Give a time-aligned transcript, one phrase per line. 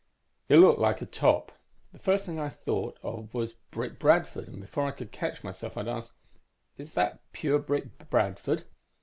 [0.49, 1.51] "It looked like a top.
[1.93, 5.77] The first thing I thought of was Brick Bradford, and before I could catch myself,
[5.77, 6.13] I'd asked,
[6.75, 8.63] 'Is that pure Brick Bradford?'